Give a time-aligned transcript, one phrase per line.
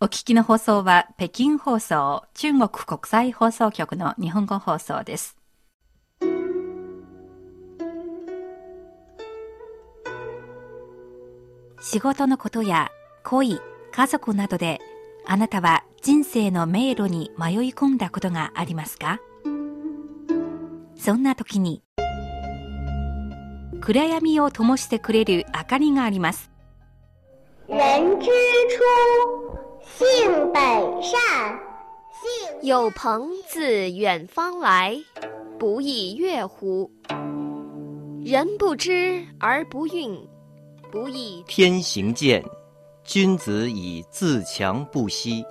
[0.00, 5.36] お聞きの放送は北京放送、中国国際放送局の日本語放送です。
[11.80, 12.92] 仕事のことや
[13.24, 14.78] 恋、家族などで
[15.26, 19.18] あなたは人生の迷路に迷い込んだことがありますか？
[20.96, 21.82] そんな時に
[23.80, 26.52] 暗闇を灯してくれる明かりがあります。
[29.97, 30.61] 性本
[31.01, 31.19] 善。
[32.61, 34.97] 有朋自远方来，
[35.59, 36.89] 不亦乐乎？
[38.23, 40.17] 人不知而不愠，
[40.91, 42.43] 不亦天行健，
[43.03, 45.43] 君子以自强不息。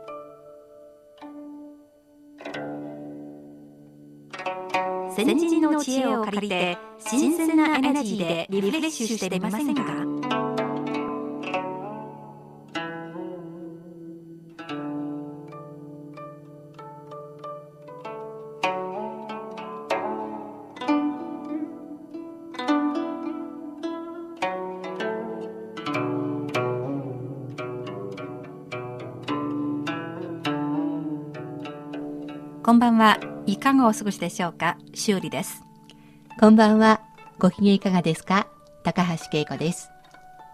[5.14, 9.82] 先人の知恵を借りて新鮮なエネルギーでリフレッシュしてみませんか
[32.67, 33.17] こんばんは。
[33.45, 34.77] いかがお過ごしでしょうか？
[34.93, 35.63] 修理です。
[36.37, 36.99] こんばんは。
[37.39, 38.49] ご機嫌いかがですか？
[38.83, 39.89] 高橋恵子です。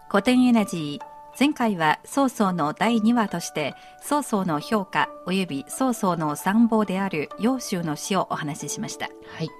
[0.08, 0.98] 古典エナジー。
[1.36, 9.06] 前回は曹操の第2話として曹操の評価及び曹操の参謀である揚州の詩をお話ししました。
[9.06, 9.50] はい。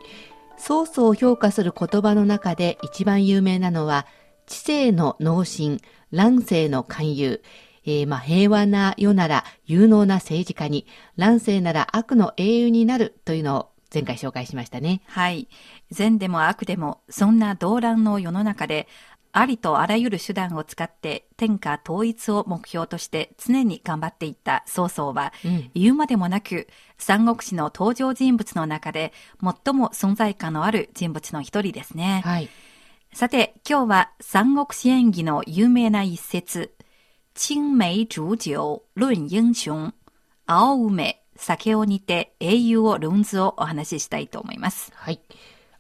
[0.56, 4.06] 曹操を評価する言葉の中で一番有名なのは
[4.46, 5.80] 知性の脳神、
[6.12, 7.42] 乱世の勧誘、
[7.86, 15.02] えー、まあ、平和な世なら有能な政治家に、乱世なら悪の英雄になるというのを前回紹介しましたね。
[15.06, 15.48] はい。
[15.90, 18.88] 善でも悪でも、そんな動乱の世の中で、
[19.36, 32.22] ありとあらゆる手段を使って天下統一を目標として常に頑張っていった曹操は、うん、言うまでもなく三国志の登場人物の中で最も存在感のある人物の一人ですね。
[32.24, 32.48] はい、
[33.12, 36.73] さて今日は三国志演義の有名な一節
[37.36, 39.92] 青梅煮酒論英雄。
[40.46, 44.92] 青梅、酒を煮て英雄を論図をお話ししたいと思います。
[44.94, 45.20] はい。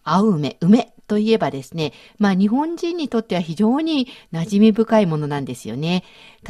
[0.02, 6.02] 青梅、梅といえばですね、まあ日本人にとっては非常に馴染み深いものなんですよね。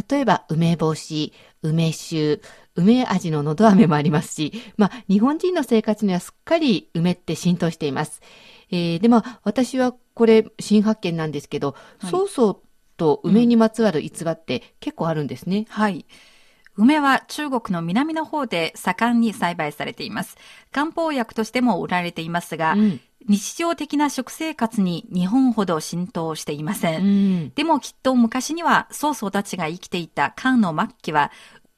[0.09, 2.41] 例えば梅干し、梅酒、
[2.75, 8.23] 梅味ののど飴もありますし、まあ日本人の生活にはすっかり梅って浸透しています。
[8.71, 12.64] えー、で、まあ私はこれ新発見なんですけど、はい、曹操
[12.97, 15.59] と梅にまつわる逸話って結構あるんですね。
[15.59, 16.07] うん、はい。
[16.77, 20.37] 梅は中国の南の方で盛んに栽培されています。
[20.73, 27.01] 漢方薬としても売られていますが、うん、日常的な食生活に日本ほど浸透していません。
[27.01, 27.05] う
[27.47, 31.31] ん、でもきっと昔には曹操たちが生きていた漢の末期は、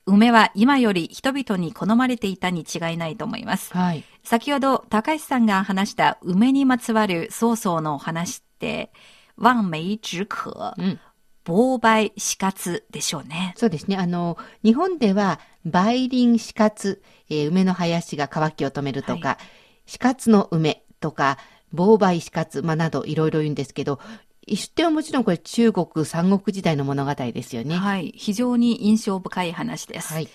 [0.07, 3.73] 梅は今より人々に好まれていたに違いないと思います。
[3.75, 8.93] はい、先ほど高橋さんが話した梅にまつわる曹操の話って、
[9.37, 10.99] 望梅止渴、うん、
[11.47, 13.55] 妨害死活でしょうね。
[13.57, 13.97] そうですね。
[13.97, 19.39] あの、日本では、梅林死活、えー、梅の林が乾きを止めるとか、はい、
[19.87, 21.39] 死活の梅とか、
[21.73, 24.01] 妨害死活、まあ、などいろいろ言うんですけど、
[24.45, 27.77] 一点はもちろんこれ中国三国時代の物語ですよね。
[27.77, 28.13] はい。
[28.17, 30.13] 非常に印象深い話です。
[30.13, 30.29] はい。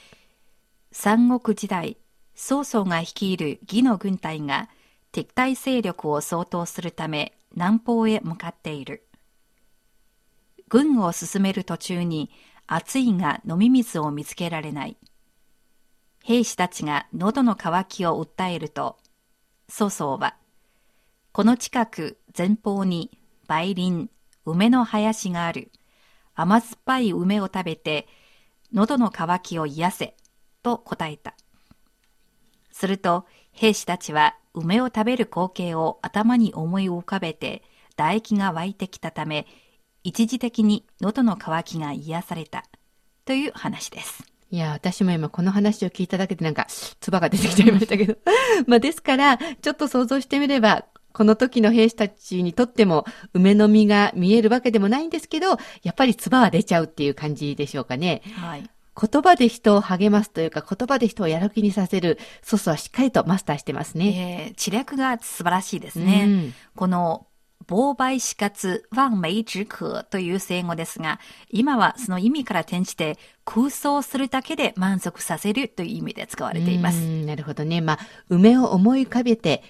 [0.92, 1.98] 三国時代、
[2.36, 4.70] 曹操が率いる義の軍隊が
[5.12, 9.04] 敵対勢力を相当するため南方へ向かっている。
[10.72, 12.32] 軍を進める途中に
[12.66, 14.96] 暑いが飲み水を見つけられない。
[16.24, 18.98] 兵士たちが喉の渇きを訴えると、
[19.68, 20.38] 曹操は、
[21.34, 23.12] この近く前方に
[23.50, 24.10] 梅林、
[24.46, 25.74] 梅の林がある。
[26.36, 28.08] 甘酸っぱい梅を食べて、
[28.72, 30.16] 喉の渇きを癒せ、
[30.64, 31.36] と答えた。
[32.72, 37.62] すると、兵士たちは梅を食べる光景を頭に思い浮かべて、
[37.98, 39.48] 唾液が湧いてきたため、
[40.04, 42.66] 一時的に喉の渇きが癒された
[43.26, 44.24] という話です。
[44.50, 46.68] いや、私も今この話を聞いただけでなんか、
[47.00, 48.18] 唾が出てきちゃいましたけど。
[48.68, 58.22] まあですから、ちょっと想像してみれば、この時の兵士たちにとっても梅の実が見えるわけでもないんですけど、やっぱり唾は出ちゃうっていう感じでしょうかね。
[58.36, 58.70] はい。
[59.00, 64.50] 言葉で人を励ますというか、言葉で人をやる気にさせるソスはしっかりとマスターしてますね。
[64.50, 66.26] えー、知略が素晴らしいですね。
[66.28, 67.28] うん、この
[67.72, 77.00] 妨害死活、望梅止渴という生語ですが、今はその意味から転じて空想するだけで満足させるという意味で使われています。
[77.00, 77.80] なるほどね。
[77.80, 79.64] まあ、梅を思い浮かべて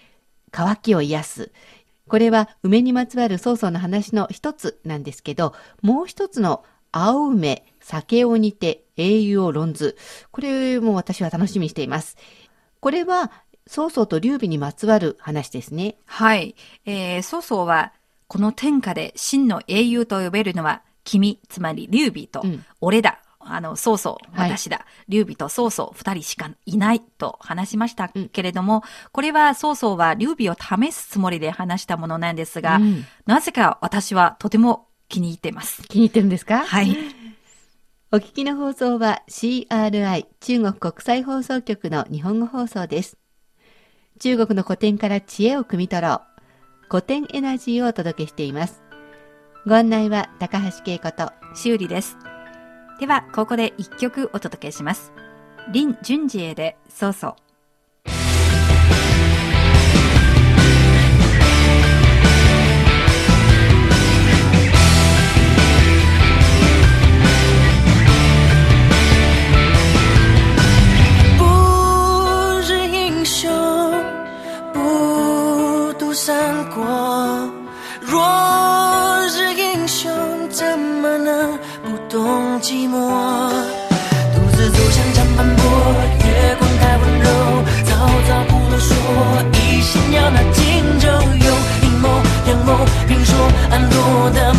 [0.50, 1.51] 渇きを癒す。
[2.07, 5.53] これは梅にまつわる曹操の話の一つなんですけど、
[5.83, 9.95] もう一つの青梅、酒を煮て英雄を論ず。
[10.31, 12.18] これも私は楽しみにしています。
[12.80, 13.31] これは、
[13.71, 15.95] 曹操と劉備にまつわる話ですね。
[16.06, 16.56] はい。
[16.85, 17.94] えー、曹操は、
[18.27, 23.21] この天下で真の英雄と呼べるのは、君、つまり劉備と、うん俺だ。
[23.39, 24.85] あの、曹操、はい私だ。
[25.07, 28.83] 劉備と曹操、二人しかいないと話しましたけれども、
[29.13, 35.81] これは曹操は劉備を試すつもりで話したものなんですが、うんなぜか私はとても気に入っています。
[35.88, 36.59] 気に入ってるんですか？
[36.65, 36.95] はい。
[38.12, 43.17] お聞きの放送は CRI 中国国際放送局の日本語放送です。
[44.21, 46.21] 中国の古典から知恵を汲み取ろう。
[46.91, 48.83] 古典エナジーをお届けしています。
[49.65, 52.18] ご案内は高橋恵子と修理です。
[53.00, 55.12] では、ここで一曲お届けします。
[55.73, 57.35] 林順次へで、そうそう
[76.11, 76.83] 不读三国，
[78.01, 80.11] 若是英雄，
[80.49, 82.99] 怎么能不懂寂寞？
[84.35, 85.63] 独自走向长坂坡，
[86.27, 87.29] 月光太温柔，
[87.85, 87.95] 曹
[88.27, 88.91] 操不啰嗦，
[89.53, 91.47] 一心要拿荆州，用
[91.81, 92.09] 阴谋
[92.45, 92.75] 阳谋，
[93.07, 94.53] 评说暗落的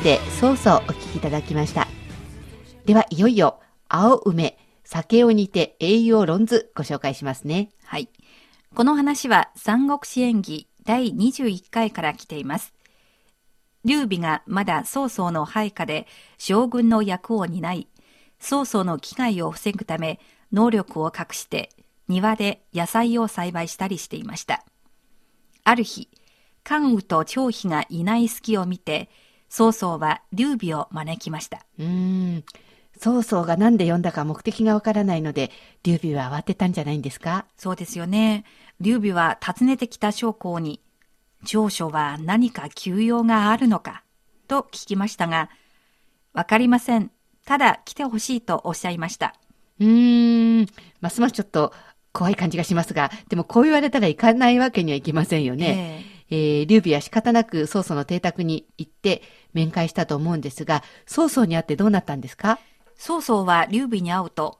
[0.00, 1.88] 順次へで曹操お聞きいただきました。
[2.84, 7.70] では、いよいよ、青梅、酒を煮て栄養論図ご紹介しますね。
[7.84, 8.08] はい。
[8.74, 12.72] この話は三国志演義第21回から来ています。
[13.84, 16.06] 劉備がまだ曹操の配下で
[16.36, 17.88] 将軍の役を担い、
[18.38, 20.20] 曹操の危害を防ぐため
[20.52, 21.70] 能力を隠して
[22.08, 24.64] 庭で野菜を栽培したりしていました。
[25.64, 26.08] ある日、
[26.64, 29.10] 関羽と張飛がいない隙を見て、
[29.48, 31.64] 曹操は劉備を招きました。
[31.78, 31.86] うー
[32.38, 32.44] ん。
[33.00, 35.50] 曹操が何で呼んだか目的がわからないので、
[35.84, 37.46] 劉備は慌てたんじゃないんですか？
[37.56, 38.44] そうですよね。
[38.80, 40.80] 劉備は訪ねてきた将校に、
[41.44, 44.02] 長所は何か急用があるのか
[44.48, 45.48] と聞きましたが、
[46.32, 47.12] わかりません。
[47.44, 49.34] ただ来てほしいとおっしゃいました。
[49.78, 50.66] うーん。
[51.00, 51.72] ますますちょっと
[52.12, 56.04] 怖い感じがしますが、でもこう言われたら行かないわけにはいきませんよね。
[56.30, 59.22] えー劉備は仕方なく曹操の邸宅に行って
[59.54, 62.58] 面会したと思うんですが、曹操に会ってどうなったんですか？
[62.96, 64.58] 曹操は劉備に会うと、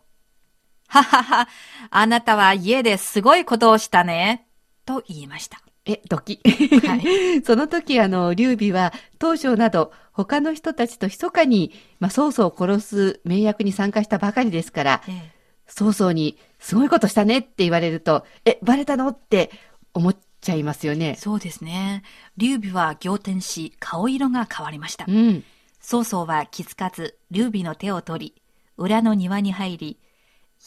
[0.86, 1.48] ははは、
[1.90, 4.46] あなたは家ですごいことをしたね、
[4.86, 5.60] と言いました。
[5.84, 6.40] え、ドキ。
[6.86, 15.38] はい その時、あの、劉備は、東証など、他の人たちと密かに、まあ、曹操を殺す名役に参加したばかりですから、ええ
[15.70, 19.08] 曹操に、すごいことしたねって言われると、え、バレたの？
[19.08, 19.50] って
[19.92, 21.16] 思っちゃいますよね。
[21.18, 22.02] そうですね。
[22.36, 25.10] 劉備は仰天し、顔色が変わりましたう。
[25.12, 25.44] ん。
[25.80, 28.42] 曹操は気づかず、劉備の手を取り、
[28.76, 30.00] 裏の庭に入り、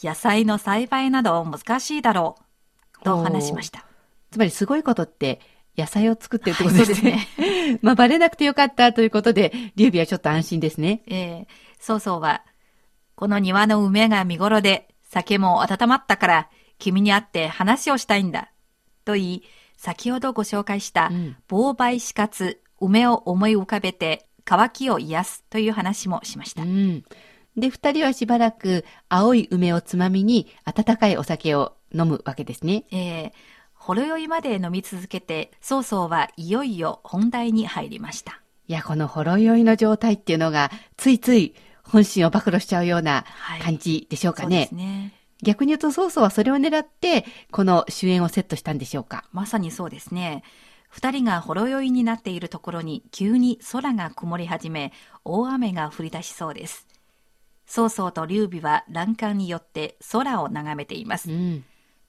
[0.02, 2.36] 野菜の栽培など難しいだろ
[3.00, 3.84] う、と話しました。
[4.30, 5.40] つまり、すごいことって、
[5.76, 7.26] 野菜を作ってるってことですね。
[7.36, 11.02] はい、ねまあ、バレなくてよかったということで、劉備はちょっと安心ですね。
[11.06, 11.46] ええー、
[11.78, 12.42] 曹操は、
[13.14, 18.52] この庭の梅が見頃で、酒も温まったから、君に会って話をしたいんだ。
[19.04, 19.42] と言い、
[19.82, 21.10] 先ほどご紹介した、
[21.48, 26.62] 棒梅死活、梅を思い浮かべて、乾きを癒すという話もしました。
[26.62, 27.04] うん
[27.56, 32.84] で、二人はしばらく青い梅をつまみに温かいお酒を飲むわけですね。
[32.92, 33.32] ええー、
[33.74, 38.40] ほろ酔いまで飲み続けて、曹操はいよいよ本題に入りました。
[38.68, 43.24] いや、このほろ酔いの状態っていうのが、ついつい本心を暴露しちゃうような
[43.60, 44.56] 感じでしょうかね。
[44.56, 45.21] はい、そうですね。
[45.42, 49.24] 逆に言うと曹操はそれを狙って、この主演をセットしたんでしょうか？
[49.32, 50.44] まさにそうですね。
[50.88, 54.92] 二人がほろ酔いになっているところに急に空が曇り始め、
[55.24, 56.86] 大雨が降り出しそうです。
[57.66, 61.30] 曹操と劉備は欄干によって空を眺めています。
[61.30, 61.64] うん、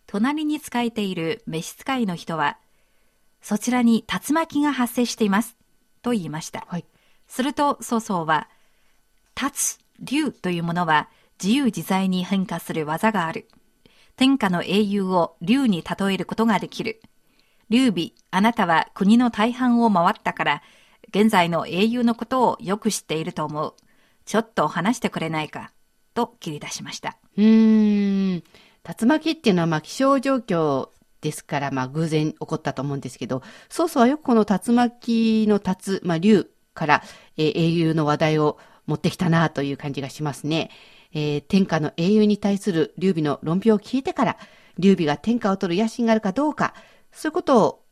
[0.05, 2.57] 隣に仕えている召使いの人は、
[3.41, 5.55] そちらに竜巻が発生しています。
[6.01, 6.65] と言いました。
[6.67, 6.85] はい、
[7.27, 8.49] すると曹操は、
[9.41, 11.09] 立つ、竜というものは
[11.41, 13.47] 自由自在に変化する技がある。
[14.15, 17.01] 天下の英雄を竜に例えることができる。
[17.69, 20.63] 劉備、あなたは国の大半を回ったから、
[21.09, 23.73] 現在の英雄のことをよく知っていると思う。
[24.25, 25.71] ちょっと話してくれないか、
[26.13, 27.17] と切り出しました。
[27.37, 28.35] うん。
[28.35, 28.43] 竜
[29.07, 30.89] 巻っていうのはまあ気象状況
[31.21, 37.03] ですから、まあ偶然起こったと思うんですけど、曹操はよくこの竜巻の竜、まあ竜から、
[37.37, 40.69] えー、英雄の話題を持ってきたなという感じがしますね。
[41.13, 44.37] えー、天下の英雄に対する劉備の論評を聞いてから、
[44.77, 46.73] 劉備が天下を取る野心があるかどうか、
[47.11, 47.83] そういうことを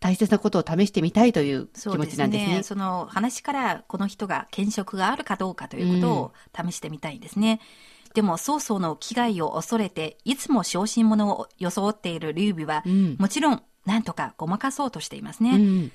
[0.00, 2.46] 大切なことを試してみたいという気持ちなんですね。
[2.46, 7.60] そねその話からこの人が見職があるかどうかということを試してみたいんですね。
[8.06, 15.50] うん、でも曹操の危害を恐れていつも小心者を装っている劉備は、うん、もちろん何とかごまかそうとしていますね。
[15.56, 15.92] うん、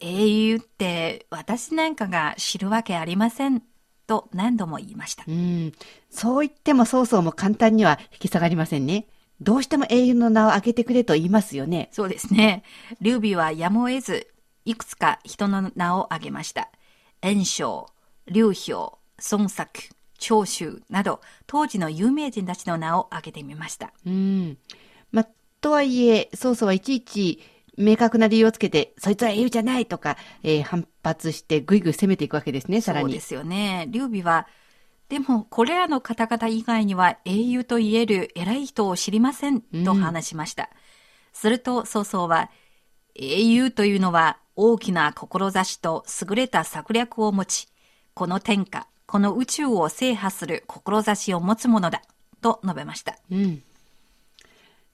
[0.00, 3.62] 英雄って私なんかが知るわけありません
[4.10, 5.22] と何度も言いました。
[5.28, 5.72] うん、
[6.10, 9.06] そう言っても曹操も簡単には引き下がりませんね。
[9.40, 11.90] どうしても英雄の名を挙げてくれと言いますよね。
[11.92, 12.64] そうですね。
[13.00, 14.26] 劉備はやむを得ず、
[14.64, 16.70] いくつか人の名を挙げました。
[17.22, 17.86] 袁紹、
[18.26, 18.96] 劉氷、
[19.30, 19.70] 孫作、
[20.18, 23.92] 長州など、当時の有名人たちの名を挙げてみました。
[24.04, 24.58] うん。
[25.12, 25.24] ま
[25.60, 27.40] とはいえ、曹操はいちいち
[27.76, 33.04] 明確な理由をつけて、そいつは英雄じゃないとか、えー、反発してぐいぐい攻めていくわけですね、さらに。
[33.04, 33.86] そうですよね。
[33.90, 34.46] 劉備は、
[35.08, 40.64] でも、これらの方々以外には英雄と言える偉い人を知りません、と話しました。
[40.64, 40.68] うん、
[41.32, 42.50] すると、曹操は、
[43.14, 47.68] 英雄というのは大きな志と優れた策略を持ち、
[48.14, 52.02] この天下、この宇宙を制覇する志を持つものだ、
[52.40, 53.16] と述べました。
[53.30, 53.62] うん、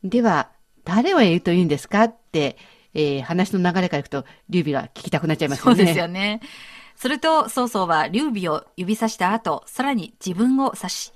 [0.02, 0.50] では、
[0.86, 2.56] 誰を英雄と言うんですかって、
[2.94, 5.76] えー、話の流れからいくと、劉備は聞きたくなっちゃいますよね。
[5.76, 6.40] そうですよね。
[6.94, 11.12] すると、曹操は劉備を指さした後、さらに自分を指し、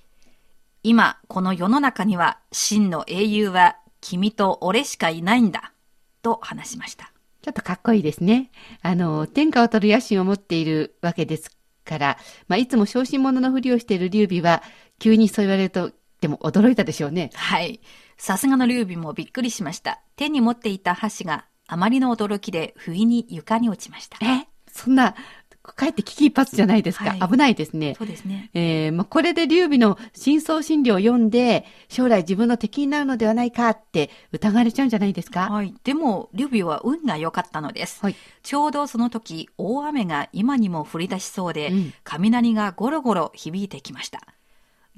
[0.82, 5.72] 今、この世の中には真の英雄は君と俺しかいないんだ、
[6.20, 7.12] と話しました。
[7.42, 8.50] ちょっとかっこいいですね。
[8.82, 11.50] あの、天下を取る野心を持っているわけです
[11.84, 14.62] から、まあ、いつも小心者のふりをしている劉備は、
[14.98, 17.30] 急にそう言われると、でも驚いたでしょうね。
[17.34, 17.80] はい。
[18.20, 20.02] さすがの劉備もびっくりしました。
[20.14, 24.18] 手に持っていた箸があまりの驚きで不意に床に落ちました。
[24.20, 25.14] えそんな、
[25.62, 27.12] かえって危機一髪じゃないですか。
[27.12, 27.94] はい、危ないですね。
[27.96, 28.50] そうですね。
[28.52, 35.48] えー、まあ、これで劉備の真相心理を読んで、将来自分の敵になるのではないかって疑われちゃうんじゃないですか？
[35.48, 35.74] はい。
[35.82, 38.00] でも、劉備は運が良かったのです。
[38.02, 38.16] はい。
[38.42, 44.20] ちょうどその時、大雨が今にも降り出しそうで、うん、雷がゴロゴロ響いてきました。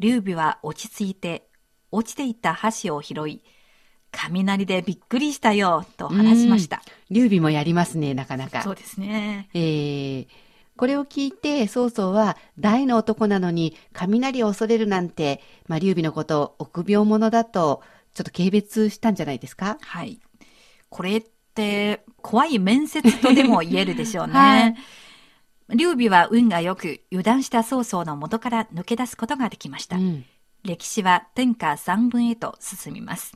[0.00, 1.46] 劉備は落ち着いて、
[1.92, 3.42] 落ちていった箸を拾い、
[4.10, 6.82] 雷でびっくりしたよ、と話しました。
[7.10, 8.62] 劉備もやりますね、なかなか。
[8.62, 9.48] そうですね。
[9.54, 10.26] えー、
[10.76, 17.82] これを聞いて、曹操は大の男なのに雷を恐れるなんて、まあ、劉備のことを臆病者だと、
[18.14, 19.78] ちょっと軽蔑したんじゃないですか？
[19.80, 20.20] はい。
[20.90, 24.32] これって、怖い面接とでも言えるでしょうね。
[24.34, 24.76] はい、
[25.76, 29.96] 劉備は運が良く、油断した曹操の元から抜け出すことができました。
[29.96, 30.24] うん、
[30.64, 33.32] 歴史は天下三分へと進みます。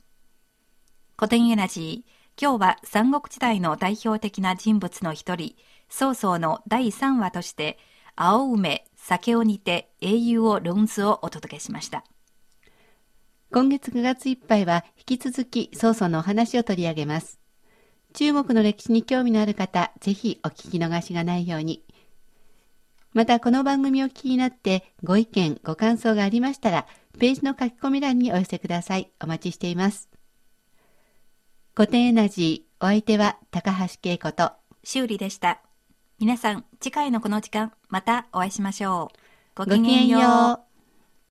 [1.16, 5.56] 古典エナジー、今日は三国時代の代表的な人物の一人、
[5.88, 7.78] 曹操の第3話として、
[8.14, 12.04] 青梅、酒を煮て英雄を論図をお届けしました。
[13.52, 17.40] 今月9月いっぱいは引き続き曹操のお話を取り上げます。
[18.14, 21.85] 中国の歴史に興味のある方、ぜひお聞き逃しがないように。
[23.16, 26.86] またこの番組を聞きになってご意見、ご感想がありましたら、
[27.18, 29.10] ページの書き込み欄にお寄せください。
[29.24, 30.10] お待ちしています。
[31.74, 34.52] 固定エナジー、お相手は高橋恵子と
[34.84, 35.62] 修理でした。
[36.18, 39.10] 皆さん、次回のこの時間、またお会いしましょ
[39.56, 39.64] う。
[39.64, 40.75] ごきげんよう。